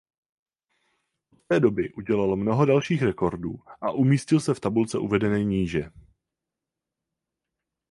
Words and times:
Od 1.33 1.39
té 1.47 1.59
doby 1.59 1.93
udělal 1.93 2.35
mnoho 2.35 2.65
dalších 2.65 3.01
rekordů 3.01 3.59
a 3.81 3.91
umístil 3.91 4.39
se 4.39 4.53
v 4.53 4.59
tabulce 4.59 4.97
uvedené 4.97 5.43
níže. 5.43 5.89